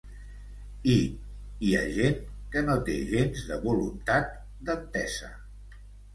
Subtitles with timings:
[0.93, 0.95] I
[1.67, 2.15] hi ha gent
[2.57, 4.35] que no té gens de voluntat
[4.71, 5.33] d’entesa.